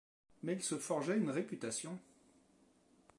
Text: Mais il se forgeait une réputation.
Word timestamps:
Mais 0.41 0.53
il 0.53 0.63
se 0.63 0.79
forgeait 0.79 1.19
une 1.19 1.29
réputation. 1.29 1.99